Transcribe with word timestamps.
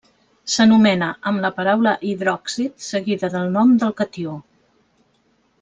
S'anomena 0.53 1.09
amb 1.31 1.43
la 1.43 1.51
paraula 1.59 1.93
hidròxid 2.11 2.83
seguida 2.89 3.31
del 3.37 3.55
nom 3.59 3.79
del 3.85 3.97
catió. 4.03 4.35